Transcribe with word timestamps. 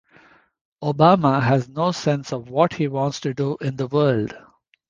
Obama 0.81 1.39
has 1.43 1.69
no 1.69 1.91
sense 1.91 2.33
of 2.33 2.49
what 2.49 2.73
he 2.73 2.87
wants 2.87 3.19
to 3.19 3.35
do 3.35 3.55
in 3.61 3.75
the 3.75 3.85
world. 3.85 4.33